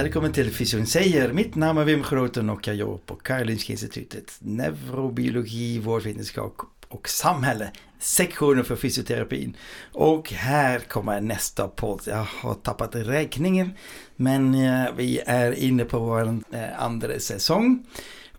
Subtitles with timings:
[0.00, 1.32] Välkommen till Fysion säger.
[1.32, 4.36] Mitt namn är Wim Groten och jag jobbar på Karolinska Institutet.
[4.38, 6.54] Neurobiologi, vårdvetenskap
[6.88, 7.70] och samhälle.
[7.98, 9.56] Sektionen för fysioterapin.
[9.92, 12.02] Och här kommer nästa podd.
[12.06, 13.70] Jag har tappat räkningen.
[14.16, 17.86] Men eh, vi är inne på vår eh, andra säsong.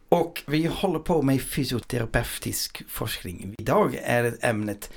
[0.09, 3.55] Och vi håller på med fysioterapeutisk forskning.
[3.57, 4.91] Idag är ämnet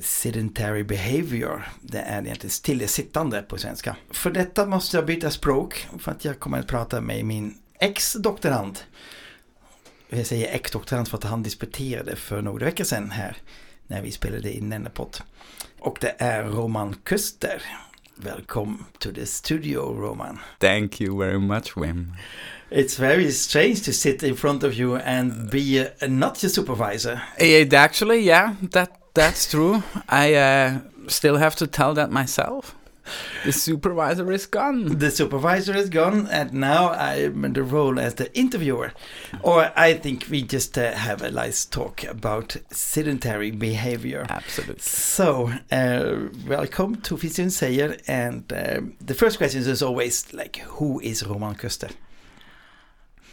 [0.00, 1.68] sedentary behavior.
[1.82, 3.96] Det är egentligen stillasittande på svenska.
[4.10, 8.78] För detta måste jag byta språk för att jag kommer att prata med min ex-doktorand.
[10.08, 13.36] Jag säger ex-doktorand för att han disputerade för några veckor sedan här
[13.86, 15.16] när vi spelade in denna podd.
[15.78, 17.62] Och det är Roman Kuster.
[18.16, 20.38] Välkommen to the studio Roman.
[20.58, 22.12] Thank you very much, Wim.
[22.70, 27.20] It's very strange to sit in front of you and be a, not your supervisor.
[27.38, 29.82] It actually, yeah, that that's true.
[30.08, 32.76] I uh, still have to tell that myself.
[33.44, 34.98] The supervisor is gone.
[34.98, 38.92] The supervisor is gone, and now I'm in the role as the interviewer.
[39.42, 44.26] Or I think we just uh, have a nice talk about sedentary behavior.
[44.28, 44.80] Absolutely.
[44.80, 51.00] So, uh, welcome to Fysion Säger, and uh, the first question is always like, who
[51.00, 51.90] is Roman Kuster?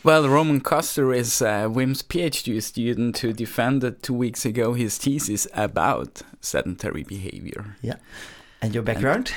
[0.04, 5.48] Well, Roman Kuster is uh, Wim's PhD student who defended two weeks ago his thesis
[5.54, 7.76] about sedentary behavior.
[7.82, 7.96] Yeah.
[8.62, 9.34] And your background?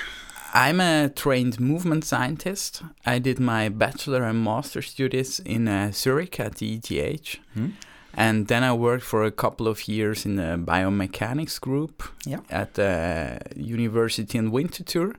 [0.54, 2.82] I'm a trained movement scientist.
[3.06, 7.38] I did my bachelor and master studies in uh, Zurich at the ETH.
[7.54, 7.68] Hmm?
[8.14, 12.40] And then I worked for a couple of years in the biomechanics group Yeah.
[12.50, 15.14] at the university in Winterthur.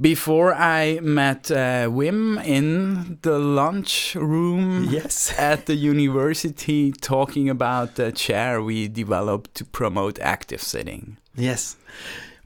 [0.00, 5.32] Before I met uh, Wim in the lunch room Yes.
[5.38, 11.18] at the university talking about the chair we developed to promote active sitting.
[11.36, 11.76] Yes,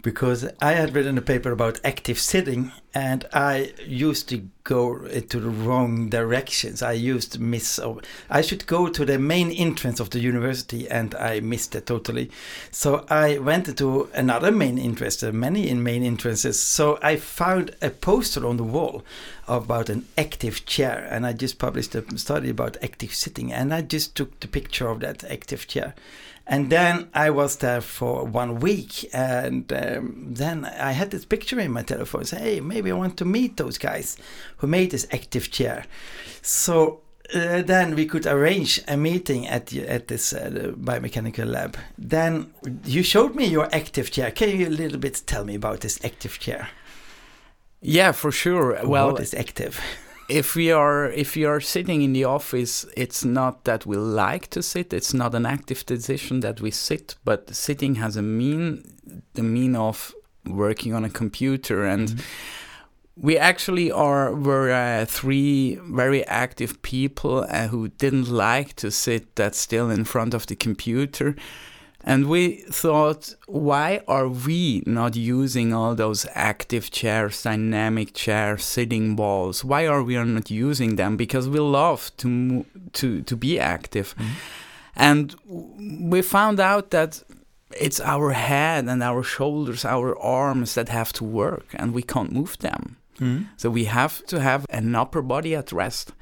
[0.04, 5.40] because I had written a paper about active sitting and I used to go into
[5.40, 6.82] the wrong directions.
[6.82, 10.88] I used to miss, oh, I should go to the main entrance of the university
[10.90, 12.30] and I missed it totally.
[12.70, 16.60] So I went to another main entrance, there are many in main entrances.
[16.60, 19.02] So I found a poster on the wall
[19.48, 23.80] about an active chair and I just published a study about active sitting and I
[23.80, 25.94] just took the picture of that active chair.
[26.46, 31.58] And then I was there for one week, and um, then I had this picture
[31.58, 32.24] in my telephone.
[32.24, 34.18] Say, hey, maybe I want to meet those guys
[34.58, 35.86] who made this active chair.
[36.42, 37.00] So
[37.34, 41.78] uh, then we could arrange a meeting at the, at this uh, biomechanical lab.
[41.96, 42.52] Then
[42.84, 44.30] you showed me your active chair.
[44.30, 46.68] Can you a little bit tell me about this active chair?
[47.80, 48.78] Yeah, for sure.
[48.84, 49.80] Well, what is active?
[50.28, 54.48] If we are if we are sitting in the office it's not that we like
[54.48, 58.82] to sit it's not an active decision that we sit but sitting has a mean
[59.34, 60.14] the mean of
[60.46, 61.84] working on a computer.
[61.84, 62.22] And
[63.16, 69.36] we actually are were uh, three very active people uh, who didn't like to sit
[69.36, 71.36] that still in front of the computer
[72.06, 79.16] and we thought, why are we not using all those active chairs, dynamic chairs, sitting
[79.16, 79.64] balls?
[79.64, 81.16] Why are we not using them?
[81.16, 84.32] Because we love to to to be active, mm-hmm.
[84.96, 85.34] and
[86.10, 87.22] we found out that
[87.80, 92.32] it's our head and our shoulders, our arms that have to work, and we can't
[92.32, 92.96] move them.
[93.18, 93.44] Mm-hmm.
[93.56, 96.12] So we have to have an upper body at rest.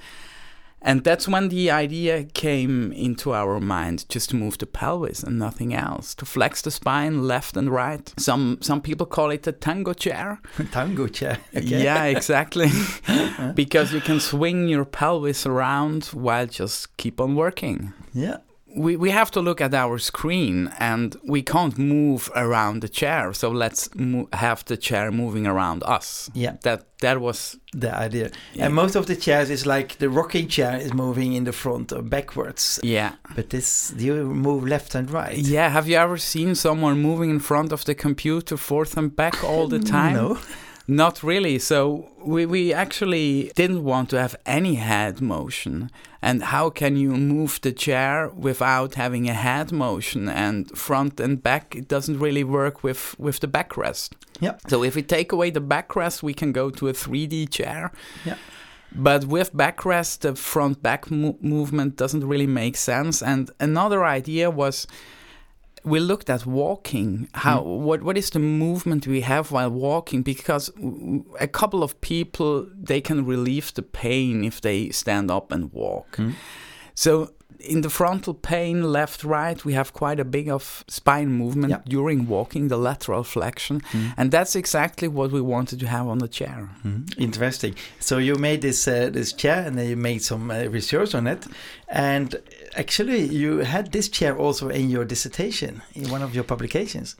[0.85, 5.39] And that's when the idea came into our mind just to move the pelvis and
[5.39, 8.13] nothing else, to flex the spine left and right.
[8.19, 10.41] Some some people call it a tango chair.
[10.73, 11.39] Tango chair.
[11.57, 11.85] Okay.
[11.85, 12.71] Yeah, exactly.
[13.33, 13.53] Uh-huh.
[13.53, 17.93] because you can swing your pelvis around while just keep on working.
[18.13, 18.39] Yeah.
[18.75, 23.33] We, we have to look at our screen and we can't move around the chair.
[23.35, 26.31] So let's mo- have the chair moving around us.
[26.35, 26.57] Yeah.
[26.63, 28.31] That that was The idea.
[28.55, 28.67] Yeah.
[28.67, 31.93] And most of the chairs is like the rocking chair is moving in the front
[31.93, 32.79] or backwards.
[32.83, 33.13] yeah.
[33.35, 35.37] But this, you move left and right.
[35.37, 39.43] Yeah, have you ever seen someone moving in front of the computer forth and back
[39.45, 40.15] all the time?
[40.15, 40.39] No.
[40.93, 41.59] Not really.
[41.59, 45.91] So we, we actually didn't want to have any head motion.
[46.21, 50.29] And how can you move the chair without having a head motion?
[50.29, 54.11] And front and back, it doesn't really work with, with the backrest.
[54.41, 54.59] Yeah.
[54.69, 57.91] So if we take away the backrest, we can go to a 3D chair.
[58.27, 58.37] Yeah.
[58.95, 63.23] But with backrest, the front back mo- movement doesn't really make sense.
[63.23, 64.87] And another idea was
[65.85, 67.79] we looked at walking how mm.
[67.79, 70.71] what what is the movement we have while walking because
[71.41, 76.17] a couple of people they can relieve the pain if they stand up and walk
[76.17, 76.35] mm.
[76.95, 77.31] so
[77.65, 81.81] in the frontal plane, left, right, we have quite a big of spine movement yeah.
[81.87, 84.15] during walking, the lateral flexion, mm.
[84.17, 86.69] and that's exactly what we wanted to have on the chair.
[86.85, 87.19] Mm.
[87.19, 87.75] Interesting.
[88.01, 91.27] So you made this uh, this chair, and then you made some uh, research on
[91.27, 91.47] it,
[91.89, 92.37] and
[92.77, 97.17] actually you had this chair also in your dissertation in one of your publications.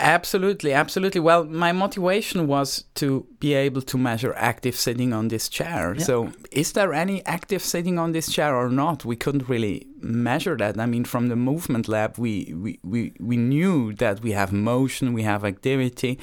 [0.00, 1.20] Absolutely, absolutely.
[1.20, 5.94] Well, my motivation was to be able to measure active sitting on this chair.
[5.96, 6.04] Yeah.
[6.04, 9.04] So, is there any active sitting on this chair or not?
[9.04, 10.80] We couldn't really measure that.
[10.80, 15.12] I mean, from the movement lab, we, we, we, we knew that we have motion,
[15.12, 16.18] we have activity.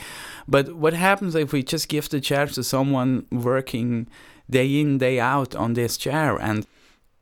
[0.48, 4.08] But what happens if we just give the chair to someone working
[4.50, 6.38] day in, day out on this chair?
[6.42, 6.66] And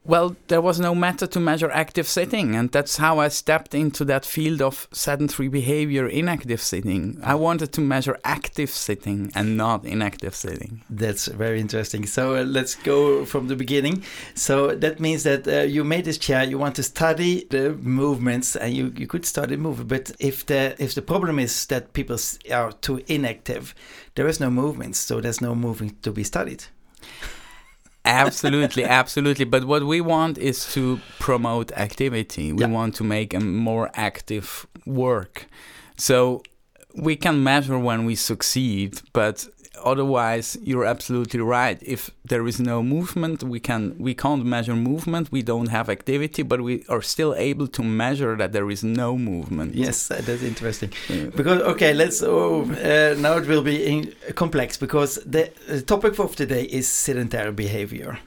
[0.06, 4.06] well, there was no method to measure active sitting, and that's how I stepped into
[4.06, 7.20] that field of sedentary behavior inactive sitting.
[7.24, 10.84] I wanted to measure active sitting and not inactive sitting.
[10.92, 12.06] That's very interesting.
[12.06, 14.04] So uh, let's go from the beginning.
[14.36, 18.56] So that means that uh, you made this chair, you want to study the movements,
[18.56, 19.90] and you, you could study movement.
[19.90, 22.18] But if the if the problem is that people
[22.52, 23.74] are too inactive,
[24.14, 26.66] there is no movement, so there's no movement to be studied
[28.06, 29.46] absolutely, absolutely.
[29.46, 32.54] But what we want is to promote activity.
[32.54, 32.68] We yeah.
[32.68, 35.48] want to make a more active work.
[35.98, 36.44] So
[36.96, 39.48] we can measure when we succeed, but
[39.84, 41.78] otherwise you're absolutely right.
[41.82, 45.32] If there is no movement we can we can't measure movement.
[45.32, 49.18] We don't have activity but we are still able to measure that there is no
[49.18, 49.76] movement.
[49.76, 50.92] Yes that's interesting.
[51.36, 56.20] Because okay let's oh, uh, now it will be in, complex because the, the topic
[56.20, 58.20] of today is sedentary behavior.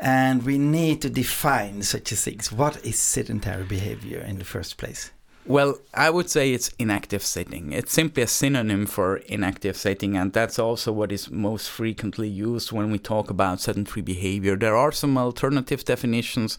[0.00, 4.76] And we need to define such a things what is sedentary behavior in the first
[4.76, 5.10] place
[5.46, 7.72] well, I would say it's inactive sitting.
[7.72, 12.72] It's simply a synonym for inactive sitting, and that's also what is most frequently used
[12.72, 14.56] when we talk about sedentary behavior.
[14.56, 16.56] There are some alternative definitions.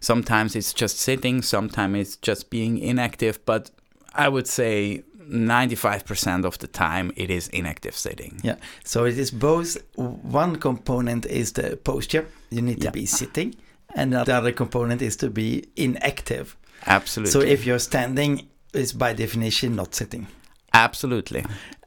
[0.00, 3.70] Sometimes it's just sitting, sometimes it's just being inactive, but
[4.14, 8.40] I would say 95% of the time it is inactive sitting.
[8.42, 8.56] Yeah.
[8.84, 12.90] So it is both one component is the posture, you need to yeah.
[12.90, 13.54] be sitting,
[13.94, 16.56] and the other component is to be inactive.
[16.86, 17.32] Absolutely.
[17.32, 20.26] So if you're standing, is by definition not sitting.
[20.72, 21.44] Absolutely.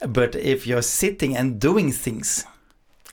[0.07, 2.45] But if you're sitting and doing things,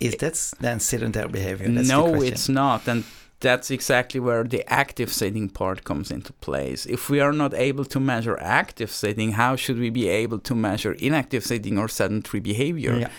[0.01, 1.69] is that then sedentary behavior?
[1.69, 2.89] That's no, it's not.
[2.89, 3.05] And
[3.41, 6.87] that's exactly where the active sitting part comes into place.
[6.87, 10.55] If we are not able to measure active sitting, how should we be able to
[10.55, 12.97] measure inactive sitting or sedentary behavior?
[12.97, 13.11] Yeah.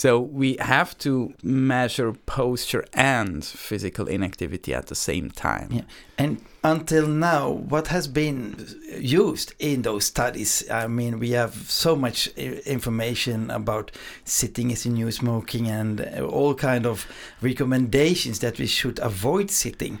[0.00, 5.68] So we have to measure posture and physical inactivity at the same time.
[5.70, 5.82] Yeah.
[6.16, 8.66] And until now, what has been
[8.98, 10.64] used in those studies?
[10.70, 13.90] I mean, we have so much information about
[14.24, 17.06] sitting is the new smoking and all kind of
[17.42, 19.98] recommendations that we should avoid sitting.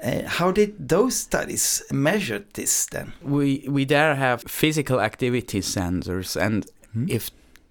[0.00, 3.14] Uh, how did those studies measure this then?
[3.20, 7.06] We we there have physical activity sensors, and hmm?
[7.08, 7.30] if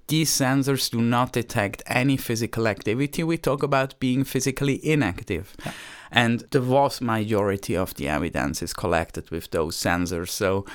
[0.09, 3.23] these sensors do not detect any physical activity.
[3.23, 5.55] We talk about being physically inactive.
[5.65, 5.71] Yeah.
[6.11, 10.29] And the vast majority of the evidence is collected with those sensors.
[10.29, 10.65] So,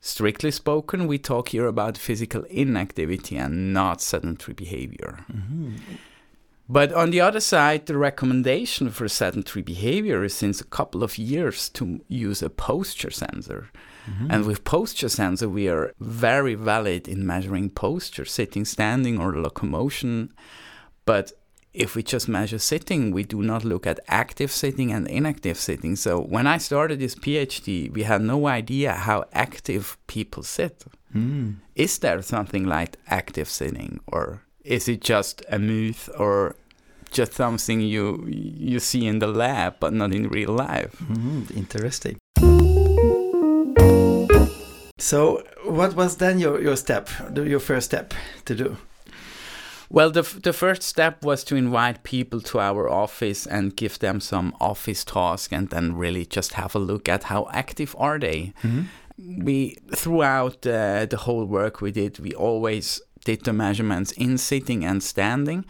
[0.00, 5.24] strictly spoken, we talk here about physical inactivity and not sedentary behavior.
[5.30, 5.76] Mm-hmm.
[6.70, 11.16] But on the other side, the recommendation for sedentary behavior is since a couple of
[11.16, 13.70] years to use a posture sensor.
[14.08, 14.30] Mm-hmm.
[14.30, 20.32] And with posture sensor, we are very valid in measuring posture, sitting, standing, or locomotion.
[21.04, 21.32] But
[21.74, 25.96] if we just measure sitting, we do not look at active sitting and inactive sitting.
[25.96, 30.84] So when I started this PhD, we had no idea how active people sit.
[31.14, 31.56] Mm.
[31.74, 36.56] Is there something like active sitting, or is it just a myth, or
[37.10, 40.96] just something you you see in the lab but not in real life?
[41.00, 42.18] Mm, interesting.
[45.08, 48.12] So, what was then your, your step, your first step
[48.44, 48.76] to do?
[49.88, 54.20] Well, the, the first step was to invite people to our office and give them
[54.20, 58.52] some office tasks and then really just have a look at how active are they.
[58.62, 59.44] Mm -hmm.
[59.44, 64.84] We, throughout uh, the whole work we did, we always did the measurements in sitting
[64.86, 65.64] and standing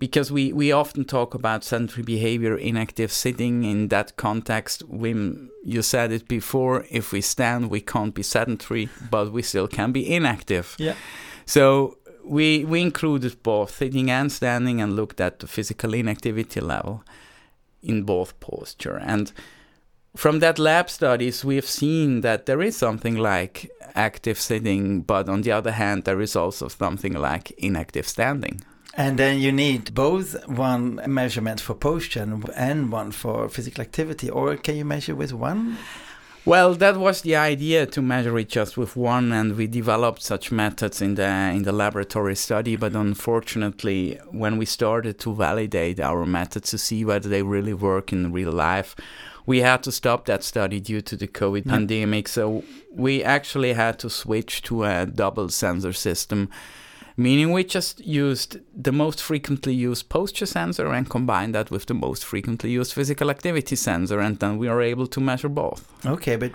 [0.00, 4.82] because we, we often talk about sedentary behavior in active sitting in that context.
[4.90, 9.68] Wim, you said it before if we stand, we can't be sedentary, but we still
[9.68, 10.74] can be inactive.
[10.78, 10.94] Yeah.
[11.44, 17.04] So we, we included both sitting and standing and looked at the physical inactivity level
[17.82, 18.96] in both posture.
[18.96, 19.30] And
[20.16, 25.28] from that lab studies, we have seen that there is something like active sitting, but
[25.28, 28.62] on the other hand, there is also something like inactive standing.
[29.00, 32.20] And then you need both one measurement for posture
[32.54, 35.78] and one for physical activity, or can you measure with one?
[36.44, 40.52] Well, that was the idea to measure it just with one, and we developed such
[40.52, 42.76] methods in the in the laboratory study.
[42.76, 48.12] But unfortunately, when we started to validate our methods to see whether they really work
[48.12, 48.94] in real life,
[49.46, 51.72] we had to stop that study due to the COVID yeah.
[51.72, 52.28] pandemic.
[52.28, 52.64] So
[52.94, 56.50] we actually had to switch to a double sensor system
[57.16, 61.94] meaning we just used the most frequently used posture sensor and combined that with the
[61.94, 65.90] most frequently used physical activity sensor, and then we are able to measure both.
[66.06, 66.52] Okay, but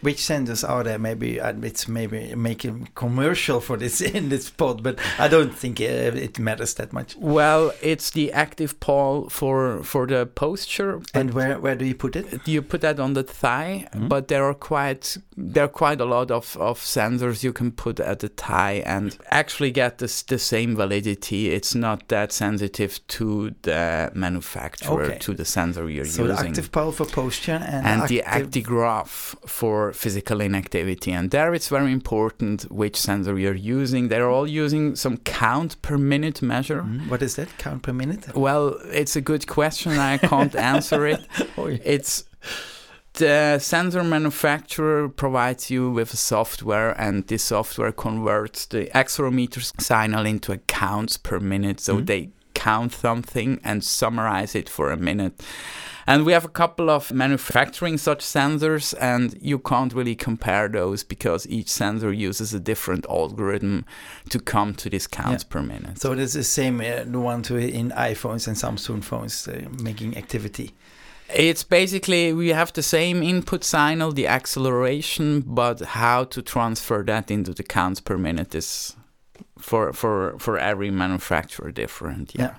[0.00, 0.98] which sensors are there?
[0.98, 5.84] Maybe it's maybe making commercial for this in this pod, but I don't think uh,
[5.84, 7.16] it matters that much.
[7.16, 11.00] Well, it's the activPAL for for the posture.
[11.14, 12.46] And where where do you put it?
[12.46, 14.08] You put that on the thigh, mm -hmm.
[14.08, 18.00] but there are quite there are quite a lot of, of sensors you can put
[18.00, 21.42] at the thigh and actually get this the same validity.
[21.54, 25.18] It's not that sensitive to the manufacturer okay.
[25.18, 26.36] to the sensor you're so using.
[26.36, 31.10] So the active pole for posture and, and the actigraph for for physical inactivity.
[31.18, 34.02] And there it's very important which sensor you're using.
[34.08, 36.82] They're all using some count per minute measure.
[36.82, 38.22] Mm, what is that, count per minute?
[38.36, 38.64] Well,
[39.00, 39.92] it's a good question.
[40.12, 41.20] I can't answer it.
[41.56, 41.94] oh, yeah.
[41.94, 42.12] It's
[43.14, 50.26] the sensor manufacturer provides you with a software and this software converts the accelerometer signal
[50.26, 52.06] into a counts per minute so mm-hmm.
[52.06, 52.30] they
[52.64, 55.36] count something and summarize it for a minute
[56.06, 61.04] and we have a couple of manufacturing such sensors, and you can't really compare those
[61.04, 63.84] because each sensor uses a different algorithm
[64.30, 65.52] to come to these counts yeah.
[65.52, 66.00] per minute.
[66.00, 70.16] So it's the same, uh, the one to in iPhones and Samsung phones uh, making
[70.16, 70.72] activity.
[71.34, 77.30] It's basically we have the same input signal, the acceleration, but how to transfer that
[77.30, 78.96] into the counts per minute is
[79.62, 82.34] for for for every manufacturer different.
[82.34, 82.42] yeah.
[82.42, 82.54] yeah.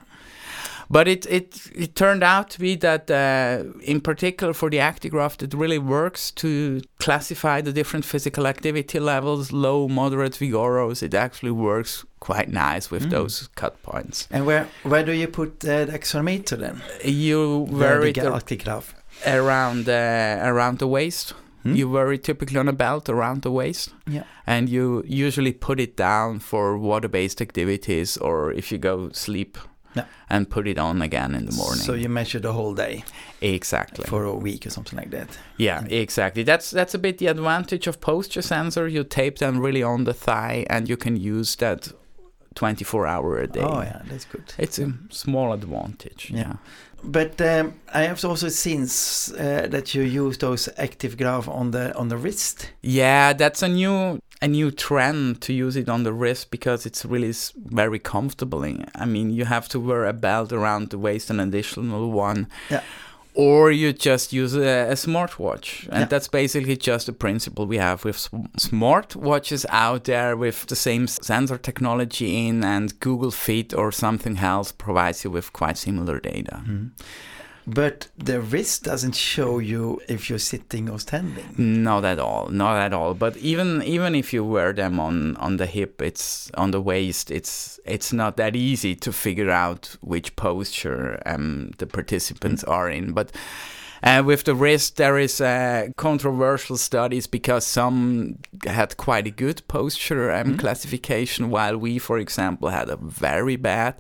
[0.89, 5.41] But it, it, it turned out to be that, uh, in particular for the Actigraph,
[5.41, 11.01] it really works to classify the different physical activity levels, low, moderate, vigorous.
[11.01, 13.09] It actually works quite nice with mm.
[13.09, 14.27] those cut points.
[14.29, 16.81] And where where do you put the accelerometer then?
[17.03, 18.93] You vary the Actigraph
[19.25, 21.33] around uh, around the waist.
[21.63, 21.75] Hmm?
[21.75, 23.93] You wear it typically on a belt around the waist.
[24.05, 24.23] Yeah.
[24.45, 29.57] And you usually put it down for water based activities or if you go sleep
[29.95, 30.05] yeah.
[30.29, 31.83] and put it on again in the morning.
[31.83, 33.03] So you measure the whole day.
[33.41, 34.05] Exactly.
[34.05, 35.37] For a week or something like that.
[35.57, 36.43] Yeah, exactly.
[36.43, 38.87] That's that's a bit the advantage of posture sensor.
[38.87, 41.91] You tape them really on the thigh and you can use that
[42.55, 43.61] 24 hour a day.
[43.61, 44.53] Oh yeah, that's good.
[44.57, 46.29] It's a small advantage.
[46.29, 46.39] Yeah.
[46.39, 46.55] yeah.
[47.03, 52.07] But um, I have also seen uh, that you use those Actigraph on the on
[52.07, 52.71] the wrist.
[52.81, 57.05] Yeah, that's a new a new trend to use it on the wrist because it's
[57.05, 58.65] really very comfortable.
[58.95, 62.47] I mean, you have to wear a belt around the waist, an additional one.
[62.69, 62.81] Yeah.
[63.35, 65.87] Or you just use a, a smartwatch.
[65.89, 66.05] And yeah.
[66.05, 68.17] that's basically just the principle we have with
[68.57, 74.71] smartwatches out there with the same sensor technology in, and Google Fit or something else
[74.71, 76.61] provides you with quite similar data.
[76.63, 76.87] Mm-hmm.
[77.65, 81.55] But the wrist doesn't show you if you're sitting or standing.
[81.57, 83.13] Not at all, not at all.
[83.13, 87.31] But even even if you wear them on on the hip, it's on the waist.
[87.31, 92.71] It's it's not that easy to figure out which posture um, the participants mm.
[92.71, 93.13] are in.
[93.13, 93.31] But
[94.03, 99.65] uh, with the wrist, there is uh, controversial studies because some had quite a good
[99.69, 100.59] posture um, mm.
[100.59, 103.95] classification, while we, for example, had a very bad.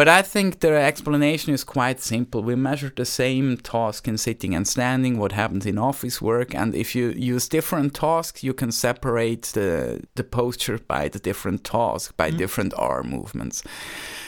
[0.00, 2.42] But I think the explanation is quite simple.
[2.42, 6.74] We measure the same task in sitting and standing, what happens in office work, and
[6.74, 12.16] if you use different tasks, you can separate the, the posture by the different task,
[12.16, 12.38] by mm.
[12.38, 13.62] different arm movements.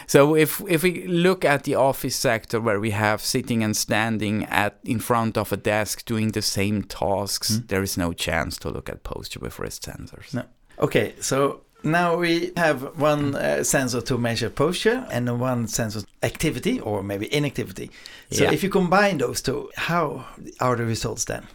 [0.07, 4.45] So if if we look at the office sector where we have sitting and standing
[4.51, 7.69] at in front of a desk doing the same tasks, mm.
[7.69, 10.35] there is no chance to look at posture with wrist sensors.
[10.35, 10.43] No.
[10.79, 16.81] Okay, so now we have one uh, sensor to measure posture and one sensor activity
[16.81, 17.91] or maybe inactivity.
[18.31, 18.53] So yeah.
[18.53, 20.27] if you combine those two, how
[20.61, 21.47] are the results then?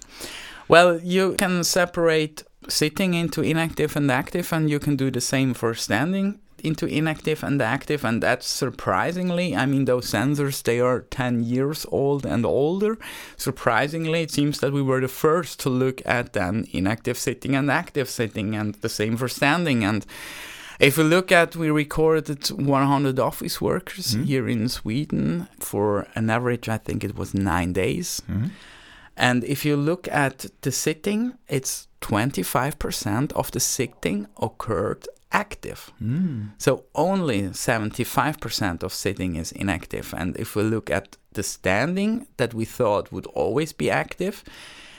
[0.67, 5.53] Well, you can separate sitting into inactive and active, and you can do the same
[5.53, 9.55] for standing into inactive and active, and that's surprisingly.
[9.55, 12.97] I mean, those sensors they are 10 years old and older.
[13.37, 17.71] Surprisingly, it seems that we were the first to look at then inactive sitting and
[17.71, 19.83] active sitting, and the same for standing.
[19.83, 20.05] And
[20.79, 24.25] if we look at, we recorded 100 office workers Mhm.
[24.25, 28.21] here in Sweden for an average, I think it was nine days.
[28.29, 28.51] Mhm.
[29.15, 35.91] And if you look at the sitting, it's 25% of the sitting occurred active.
[36.01, 36.51] Mm.
[36.57, 40.13] So only 75% of sitting is inactive.
[40.17, 44.43] And if we look at the standing that we thought would always be active,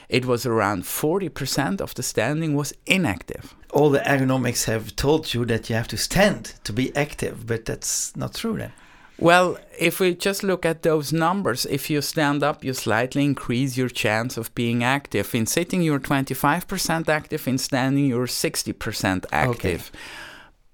[0.09, 3.55] it was around 40% of the standing was inactive.
[3.73, 7.67] All the ergonomics have told you that you have to stand to be active, but
[7.67, 8.73] that's not true then.
[9.19, 13.77] Well, if we just look at those numbers, if you stand up, you slightly increase
[13.77, 15.35] your chance of being active.
[15.35, 17.49] In sitting, you're 25% active.
[17.49, 19.91] In standing, you're 60% active.
[19.91, 19.99] Okay.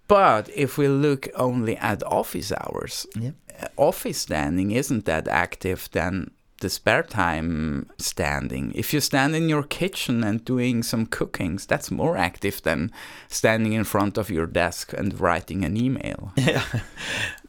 [0.06, 3.30] But if we look only at office hours, Yeah.
[3.62, 6.30] uh, office standing isn't that active than
[6.64, 8.72] the spare time standing.
[8.74, 12.90] If you stand in your kitchen and doing some cookings, that's more active than
[13.28, 16.20] standing in front of your desk and writing an email.
[16.36, 16.64] Yeah.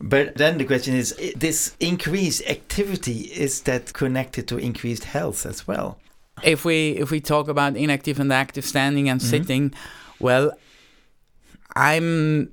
[0.01, 5.67] But then the question is this increased activity is that connected to increased health as
[5.67, 5.97] well?
[6.43, 9.29] if we if we talk about inactive and active standing and Mhm.
[9.33, 9.73] sitting
[10.19, 10.51] well
[11.75, 12.49] i'm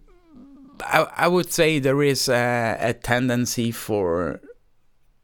[0.97, 4.40] i, I would say there is a, a tendency for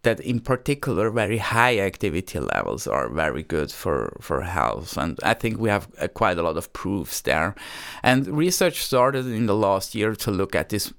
[0.09, 4.97] that in particular very high activity levels are very good for for health.
[4.97, 7.55] And i think we have uh, quite a lot of proofs there.
[8.03, 10.93] And research started in the last year to look at this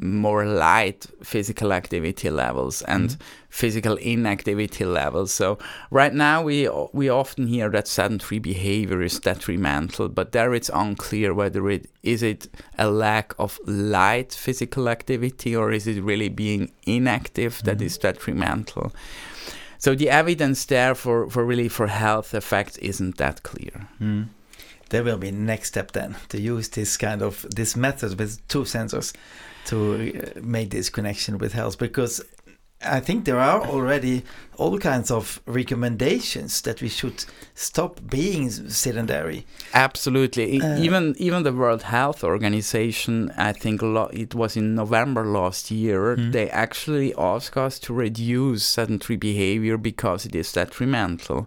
[0.00, 3.16] more light physical activity levels and
[3.48, 5.32] physical inactivity levels.
[5.32, 5.58] So
[5.90, 11.32] right now we we often hear that sedentary behavior is detrimental, but there it's unclear
[11.32, 16.72] whether it is it a lack of light physical activity or is it really being
[16.86, 18.92] inactive that is detrimental.
[19.78, 23.86] So the evidence there for, for really for health effects isn't that clear.
[24.00, 24.28] Mm.
[24.88, 28.62] There will be next step then to use this kind of this method with two
[28.62, 29.12] sensors
[29.66, 29.76] to
[30.36, 32.22] uh, make this connection with health because
[32.86, 34.24] I think there are already
[34.58, 37.24] all kinds of recommendations that we should
[37.54, 39.46] stop being sedentary.
[39.72, 40.60] Absolutely.
[40.60, 45.70] Uh, even even the World Health Organization, I think lo- it was in November last
[45.70, 46.30] year, Hmm.
[46.32, 51.46] they actually asked us to reduce sedentary behavior because it is detrimental.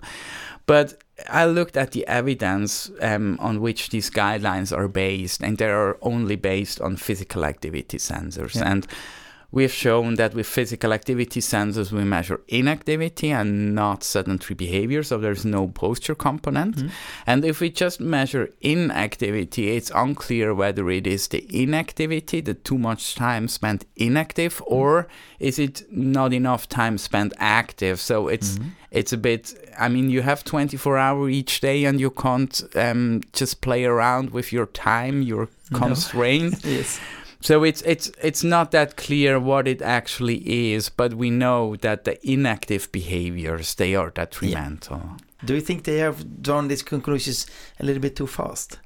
[0.66, 5.70] But I looked at the evidence um, on which these guidelines are based, and they
[5.70, 8.56] are only based on physical activity sensors.
[8.56, 8.72] Yeah.
[8.72, 8.88] And
[9.52, 15.18] we've shown that with physical activity sensors, we measure inactivity and not sedentary behavior, so
[15.18, 16.76] there's no posture component.
[16.78, 16.90] Mhm.
[17.26, 22.78] And if we just measure inactivity, it's unclear whether it is the inactivity, the too
[22.78, 25.08] much time spent inactive, or
[25.40, 28.00] is it not enough time spent active?
[28.00, 28.72] So it's Mhm.
[28.92, 29.54] it's a bit.
[29.80, 34.32] I mean, you have 24 hour each day, and you can't um, just play around
[34.32, 35.22] with your time.
[35.22, 35.78] You're No.
[36.64, 37.00] Yes.
[37.42, 42.04] So it's it's it's not that clear what it actually is, but we know that
[42.04, 45.18] the inactive behaviors they are detrimental.
[45.46, 47.46] Do you think they have drawn these conclusions
[47.80, 48.80] a little bit too fast?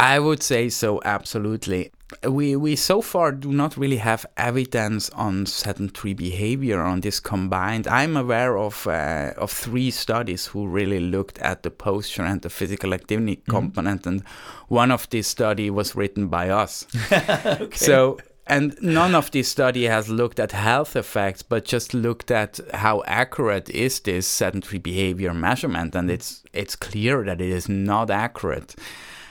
[0.00, 1.90] I would say so, absolutely.
[2.26, 7.86] We we so far do not really have evidence on sedentary behavior on this combined.
[7.86, 12.48] I'm aware of uh, of three studies who really looked at the posture and the
[12.48, 14.22] physical activity component, and
[14.68, 16.86] one of these study was written by us.
[17.12, 17.76] okay.
[17.76, 22.58] So, and none of this study has looked at health effects, but just looked at
[22.72, 28.10] how accurate is this sedentary behavior measurement, and it's it's clear that it is not
[28.10, 28.74] accurate.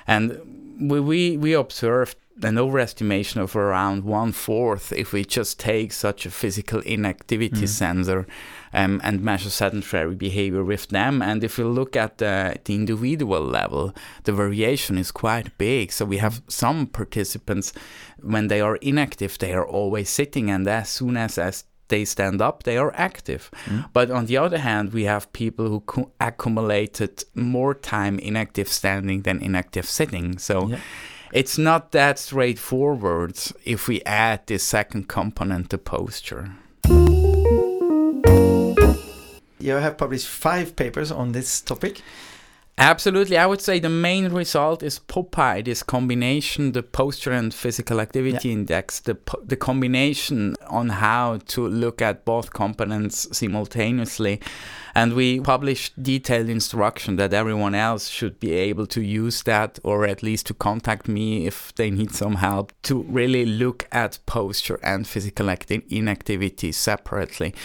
[0.05, 0.39] And
[0.79, 6.25] we we, we observed an overestimation of around one fourth if we just take such
[6.25, 7.67] a physical inactivity Mhm.
[7.69, 8.27] sensor
[8.73, 11.21] um, and measure sedentary behavior with them.
[11.21, 15.91] And if we look at the, the individual level, the variation is quite big.
[15.91, 17.73] So we have some participants,
[18.21, 22.41] when they are inactive, they are always sitting, and as soon as, as they stand
[22.41, 23.49] up, they are active.
[23.65, 23.85] Mm.
[23.93, 29.21] But on the other hand, we have people who co- accumulated more time inactive standing
[29.23, 30.37] than inactive sitting.
[30.37, 30.77] So Yeah.
[31.33, 36.51] It's not that straightforward if we add this second component to posture.
[39.59, 42.01] You have published five papers on this topic.
[42.79, 47.99] Absolutely, I would say the main result is POPI, this combination, the posture and physical
[47.99, 48.53] activity Yeah.
[48.53, 54.39] index, the the combination on how to look at both components simultaneously,
[54.93, 60.05] and we published detailed instruction that everyone else should be able to use that, or
[60.05, 64.79] at least to contact me if they need some help to really look at posture
[64.83, 67.55] and physical acti- inactivity separately.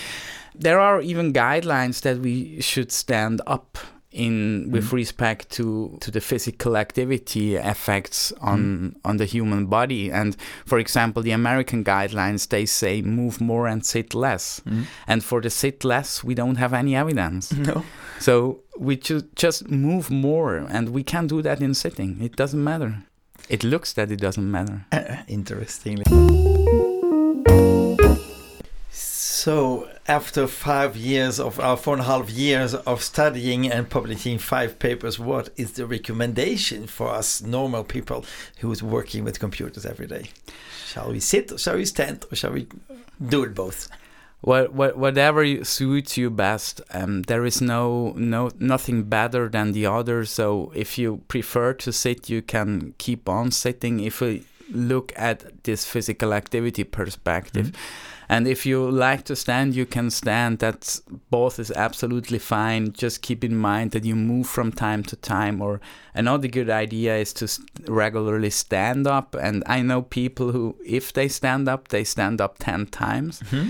[0.54, 3.76] There are even guidelines that we should stand up
[4.12, 4.92] in with Mm.
[4.92, 11.22] respect to to the physical activity effects on on the human body and for example
[11.22, 14.84] the american guidelines they say move more and sit less Mm.
[15.06, 17.82] and for the sit less we don't have any evidence No.
[18.18, 22.62] so we should just move more and we can do that in sitting it doesn't
[22.62, 22.94] matter
[23.48, 24.84] it looks that it doesn't matter
[25.28, 26.04] Interestingly.
[29.44, 34.38] So, after five years of uh, four and a half years of studying and publishing
[34.38, 38.24] five papers, what is the recommendation for us normal people
[38.60, 40.26] who's working with computers every day?
[40.86, 42.68] Shall we sit, or shall we stand, or shall we
[43.20, 43.88] do it both?
[44.42, 46.80] what, what, whatever you- suits you best.
[46.94, 50.24] Um, there is no no nothing better than the other.
[50.24, 53.98] So if you prefer to sit, you can keep on sitting.
[53.98, 57.72] If we look at this physical activity perspective,
[58.32, 60.60] and if you like to stand, you can stand.
[60.60, 62.94] That both is absolutely fine.
[62.94, 65.60] Just keep in mind that you move from time to time.
[65.60, 65.82] Or
[66.14, 67.46] another good idea is to
[67.92, 69.34] regularly stand up.
[69.34, 73.68] And I know people who, if they stand up, they stand up ten times mm-hmm.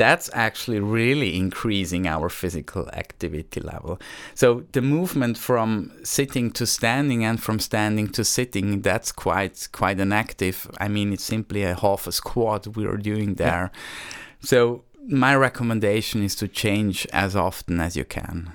[0.00, 4.00] That's actually really increasing our physical activity level.
[4.34, 10.00] So the movement from sitting to standing and from standing to sitting, that's quite quite
[10.00, 10.56] an active.
[10.84, 13.70] I mean, it's simply a half a squat we are doing there.
[14.40, 18.52] So my recommendation is to change as often as you can.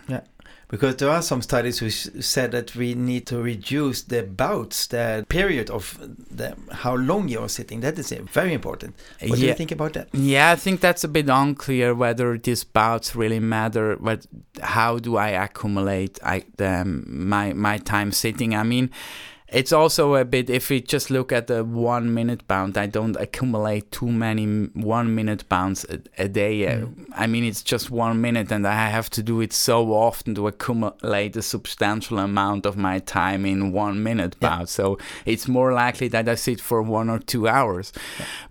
[0.68, 5.26] Because there are some studies which said that we need to reduce the bouts, the
[5.30, 5.98] period of
[6.32, 7.82] the, how long you're sitting.
[7.82, 8.96] That is very important.
[9.22, 9.54] What do you Yeah.
[9.54, 10.08] think about that?
[10.14, 13.96] Yeah, I think that's a bit unclear whether these bouts really matter.
[13.98, 14.26] But
[14.62, 18.56] how do I accumulate I, the, my my time sitting?
[18.56, 18.90] I mean,
[19.56, 22.78] it's also a bit if we just look at the one minute bout.
[22.78, 26.68] I don't accumulate too many one minute bouts a, a day.
[26.68, 30.36] Uh, I mean, it's just one minute, and I have to do it so often
[30.36, 34.50] to accumulate a substantial amount of my time in one minute Yeah.
[34.50, 34.70] bout.
[34.70, 37.94] So it's more likely that I sit for one or two hours.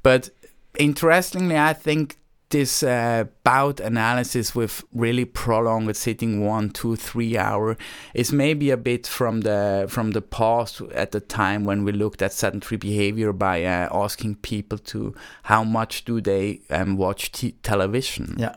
[0.02, 0.30] But
[0.78, 2.16] interestingly, I think
[2.54, 7.76] this uh, bout analysis with really prolonged sitting one, two, three hour
[8.14, 12.22] is maybe a bit from the from the past at the time when we looked
[12.22, 15.12] at sedentary behavior by uh, asking people to
[15.42, 18.36] how much do they um, watch t- television.
[18.38, 18.54] Yeah.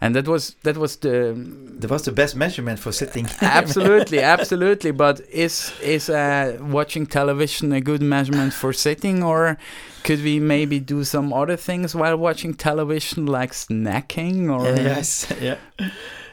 [0.00, 1.34] And that was that was the
[1.80, 3.26] That was the best measurement for sitting.
[3.42, 4.92] absolutely, absolutely.
[4.92, 9.58] But is is uh, watching television a good measurement for sitting, or
[10.02, 15.58] could we maybe do some other things while watching television, like snacking, or yes, yeah,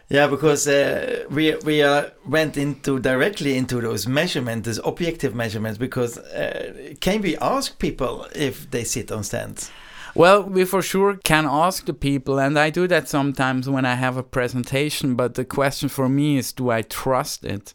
[0.09, 0.27] yeah.
[0.27, 5.77] Because uh, we we uh, went into directly into those measurements, those objective measurements.
[5.77, 9.71] Because uh, can we ask people if they sit on stands?
[10.17, 13.93] Well, we for sure can ask the people, and I do that sometimes when I
[13.93, 15.13] have a presentation.
[15.13, 17.71] But the question for me is, do I trust it?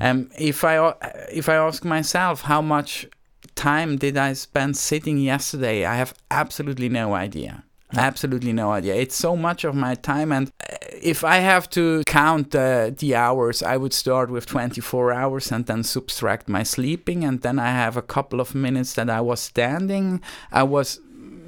[0.00, 0.94] Um, if I uh,
[1.32, 3.08] if I ask myself how much
[3.56, 7.64] time did I spend sitting yesterday, I have absolutely no idea.
[7.96, 8.94] Absolutely no idea.
[8.94, 13.16] It's so much of my time, and uh, if I have to count uh, the
[13.16, 17.72] hours, I would start with 24 hours and then subtract my sleeping, and then I
[17.72, 20.20] have a couple of minutes that I was standing.
[20.52, 21.00] I was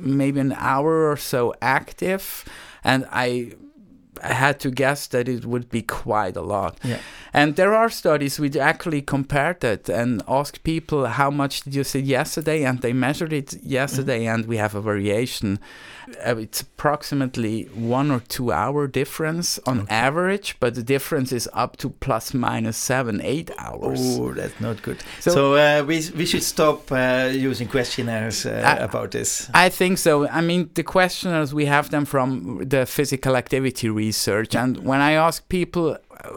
[0.03, 2.45] maybe an hour or so active,
[2.85, 3.53] and I
[4.23, 6.79] I had to guess that it would be quite a lot.
[6.85, 6.99] Yeah.
[7.33, 11.85] And there are studies which actually compared it and asked people how much did you
[11.85, 14.35] sit yesterday, and they measured it yesterday, mm-hmm.
[14.35, 15.59] and we have a variation.
[16.27, 21.77] Uh, it's approximately one or two hour difference on average, but the difference is up
[21.79, 24.01] to plus minus seven, eight hours.
[24.19, 24.99] Oh, that's not good.
[25.21, 29.49] So- So, uh, we we should stop uh, using questionnaires uh, Uh, about this.
[29.55, 30.27] I think so.
[30.29, 32.29] I mean, the questionnaires, we have them from
[32.69, 34.55] the physical activity research.
[34.57, 35.97] And when I ask people,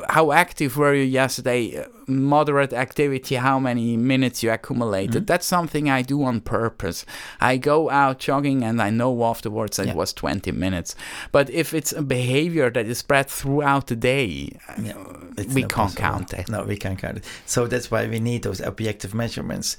[0.10, 1.78] how active were you yesterday?
[1.78, 5.26] Uh, Moderate activity, how many minutes you accumulated?
[5.26, 7.04] That's something I do on purpose.
[7.42, 9.94] I go out jogging and I know afterwards that Yeah.
[9.94, 10.96] it was 20 minutes.
[11.32, 14.94] But if it's a behavior that is spread throughout the day, Yeah,
[15.38, 16.02] we not can't possible.
[16.02, 16.48] count it.
[16.48, 17.24] No, we can't count it.
[17.48, 19.76] So that's why we need those objective measurements.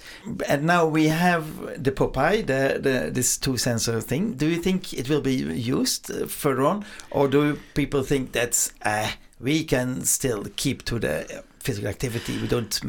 [0.49, 1.45] And now we have
[1.81, 4.35] the POPI, the, the this two sensor thing.
[4.35, 8.73] Do you think it will be used uh, further on, or do people think that's
[8.85, 12.39] uh, we can still keep to the physical activity.
[12.41, 12.81] We don't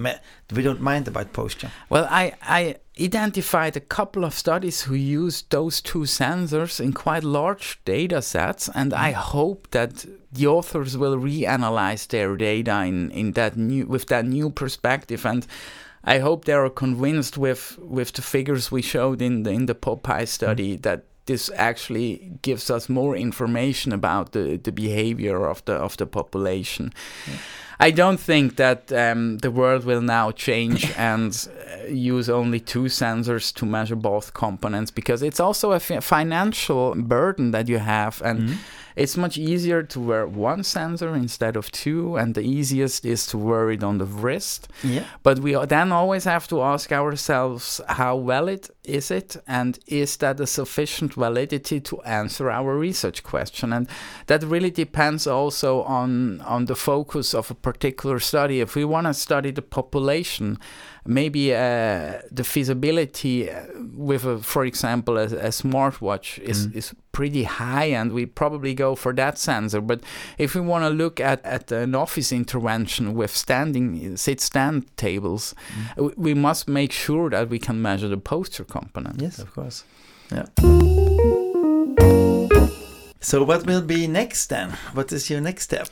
[0.54, 1.72] we don't mind about posture.
[1.90, 7.24] Well, I I identified a couple of studies who used those two sensors in quite
[7.24, 9.16] large data sets, and I mm.
[9.16, 14.50] hope that the authors will reanalyze their data in, in that new with that new
[14.50, 15.46] perspective and.
[16.04, 19.76] I hope they are convinced with, with the figures we showed in the in the
[19.76, 20.82] POPI study mm.
[20.84, 26.06] that this actually gives us more information about the, the behavior of the of the
[26.06, 26.92] population.
[27.28, 27.38] Yeah.
[27.80, 32.86] I don't think that um, the world will now change and uh, use only two
[32.86, 38.40] sensors to measure both components because it's also a financial burden that you have and.
[38.40, 38.58] Mm-hmm
[38.98, 43.38] it's much easier to wear one sensor instead of two, and the easiest is to
[43.38, 44.68] wear it on the wrist.
[44.84, 45.04] Yeah.
[45.22, 50.40] But we then always have to ask ourselves how valid is it, and is that
[50.40, 53.72] a sufficient validity to answer our research question?
[53.72, 53.88] And
[54.26, 58.62] that really depends also on on the focus of a particular study.
[58.62, 60.58] If we want to study the population,
[61.08, 66.76] maybe uh, the feasibility uh, with, a, for example, a, a smartwatch is, mm.
[66.76, 69.82] is pretty high, and we probably go for that sensor.
[69.82, 70.02] But
[70.38, 75.56] if we want to look at, at an office intervention with standing sit stand tables,
[75.96, 76.17] mm.
[76.17, 79.22] we must make sure that we can measure the posture component.
[79.22, 79.84] Yes, of course.
[80.32, 80.46] Yeah.
[83.20, 84.72] So what will be next then?
[84.93, 85.89] What is your next step?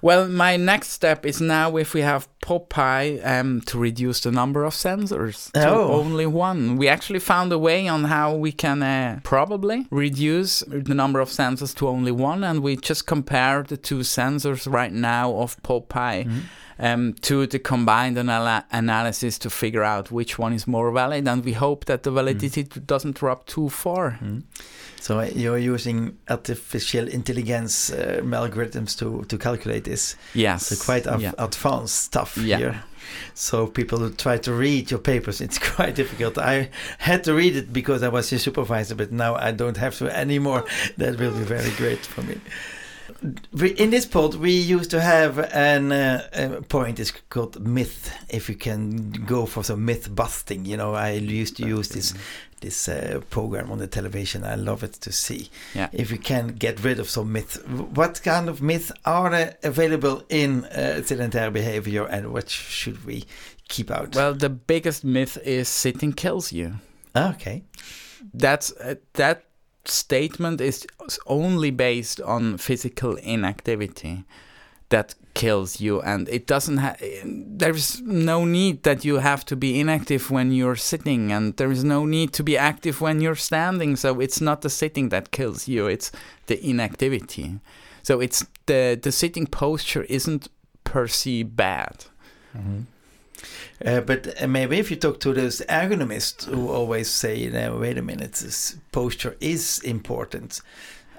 [0.00, 4.64] Well, my next step is now if we have POPI um, to reduce the number
[4.64, 5.92] of sensors to oh.
[5.92, 6.76] only one.
[6.76, 11.28] We actually found a way on how we can uh, probably reduce the number of
[11.30, 16.24] sensors to only one, and we just compare the two sensors right now of POPI.
[16.24, 16.38] Mm-hmm.
[16.78, 21.44] Um, to the combined anal- analysis to figure out which one is more valid, and
[21.44, 22.86] we hope that the validity mm.
[22.86, 24.18] doesn't drop too far.
[24.20, 24.42] Mm.
[25.02, 30.14] So you're using artificial intelligence uh, algorithms to, to calculate this.
[30.32, 30.68] Yes.
[30.68, 31.32] So quite yeah.
[31.38, 32.56] advanced stuff yeah.
[32.58, 32.84] here.
[33.34, 36.38] So people who try to read your papers, it's quite difficult.
[36.38, 39.96] I had to read it because I was your supervisor, but now I don't have
[39.98, 40.64] to anymore.
[40.66, 40.88] Oh.
[40.98, 42.40] That will be very great for me.
[43.22, 46.98] In this pod, we used to have an uh, a point.
[46.98, 48.12] It's called myth.
[48.28, 52.14] If we can go for some myth busting, you know, I used to use this
[52.60, 54.44] this uh, program on the television.
[54.44, 55.50] I love it to see.
[55.74, 55.88] Yeah.
[55.92, 57.58] If we can get rid of some myths,
[57.94, 63.24] what kind of myths are available in uh, sedentary behavior, and what should we
[63.68, 64.16] keep out?
[64.16, 66.74] Well, the biggest myth is sitting kills you.
[67.14, 67.62] Okay.
[68.34, 69.44] That's uh, that
[69.84, 70.86] statement is
[71.26, 74.24] only based on physical inactivity
[74.90, 79.80] that kills you and it doesn't have there's no need that you have to be
[79.80, 83.96] inactive when you're sitting and there is no need to be active when you're standing
[83.96, 86.12] so it's not the sitting that kills you it's
[86.46, 87.58] the inactivity
[88.02, 90.48] so it's the the sitting posture isn't
[90.84, 92.04] per se bad
[92.54, 92.82] mm-hmm.
[93.84, 98.02] Uh, but uh, maybe if you talk to those ergonomists who always say, wait a
[98.02, 100.60] minute, this posture is important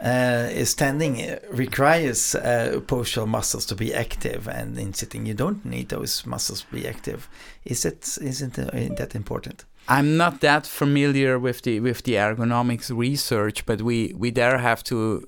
[0.04, 5.64] uh, standing uh, requires uh, postural muscles to be active, and in sitting you don't
[5.66, 7.30] need those muscles to be active.
[7.64, 9.66] Is it isn't that important?
[9.88, 14.84] I'm not that familiar with the with the ergonomics research, but we we there have
[14.86, 15.26] to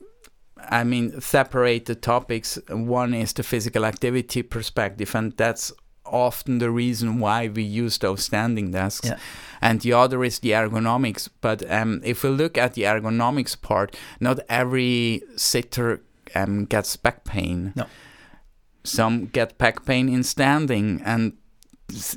[0.68, 2.58] I mean, separate the topics.
[2.70, 5.72] One is the physical activity perspective, and that's
[6.06, 9.10] often the reason why we use those standing desks.
[9.10, 9.20] Yeah.
[9.62, 11.30] And the other is the ergonomics.
[11.42, 16.02] But um, if we look at the ergonomics part, not every sitter
[16.36, 17.74] um, gets back pain.
[17.76, 17.86] No.
[18.84, 21.34] Some get back pain in standing, and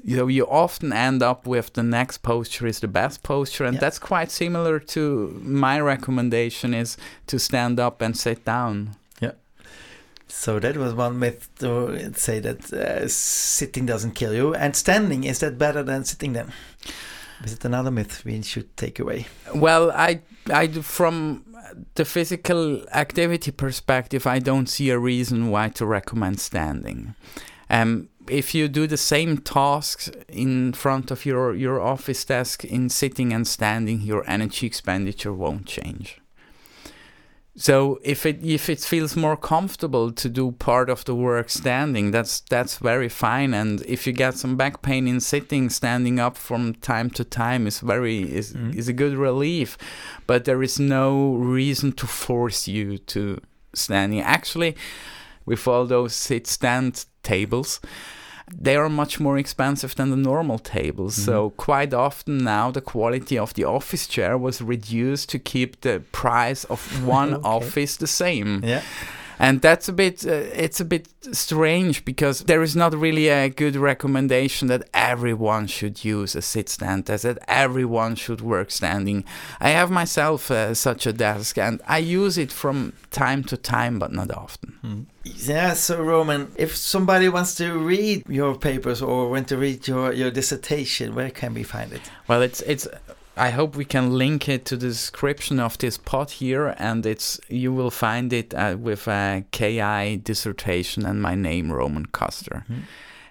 [0.03, 3.75] you know you often end up with the next posture is the best posture and
[3.75, 3.81] yeah.
[3.81, 6.97] that's quite similar to my recommendation is
[7.27, 8.97] to stand up and sit down
[10.29, 14.55] so that was one myth to say that uh, sitting doesn't kill you.
[14.55, 16.53] And standing, is that better than sitting then?
[17.45, 19.27] Is it another myth we should take away?
[19.55, 21.45] Well, I, I, from
[21.95, 27.15] the physical activity perspective, I don't see a reason why to recommend standing.
[27.71, 32.89] Um, if you do the same tasks in front of your, your office desk in
[32.89, 36.21] sitting and standing, your energy expenditure won't change.
[37.61, 42.13] So if it if it feels more comfortable to do part of the work standing,
[42.13, 43.53] that's that's very fine.
[43.53, 47.67] And if you get some back pain in sitting, standing up from time to time
[47.67, 48.73] is very is mm.
[48.77, 49.77] is a good relief.
[50.29, 53.41] But there is no reason to force you to
[53.75, 54.21] standing.
[54.21, 54.77] Actually,
[55.45, 57.81] with all those sit stand tables,
[58.57, 61.15] they are much more expensive than the normal tables.
[61.15, 61.25] Mm-hmm.
[61.25, 66.03] So quite often now the quality of the office chair was reduced to keep the
[66.13, 67.49] price of one okay.
[67.49, 68.63] office the same.
[68.65, 68.83] Yeah.
[69.39, 73.49] And that's a bit uh, it's a bit strange because there is not really a
[73.49, 79.25] good recommendation that everyone should use a sit stand desk that everyone should work standing.
[79.61, 83.99] I have myself uh, such a desk and i use it from time to time
[83.99, 84.79] but not often.
[84.85, 85.07] Mm.
[85.25, 90.13] yeah so roman if somebody wants to read your papers or want to read your,
[90.13, 92.03] your dissertation where can we find it?
[92.27, 92.87] Well it's it's
[93.39, 97.41] I hope we can link it to the description of this pod here, and it's
[97.49, 102.67] you will find it uh, with a KI dissertation and my name, Roman Kuster.
[102.67, 102.83] Mm.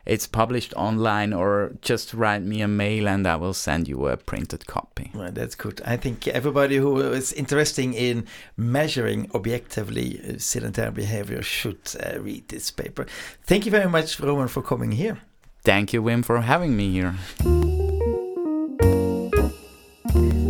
[0.05, 4.15] It's published online, or just write me a mail and I will send you a
[4.15, 5.11] printed copy.
[5.13, 5.81] Well, that's good.
[5.83, 12.47] I think everybody who is interested in measuring objectively uh, sedentary behavior should uh, read
[12.47, 13.05] this paper.
[13.43, 15.19] Thank you very much, Roman, for coming here.
[15.63, 17.15] Thank you, Wim, for having me here.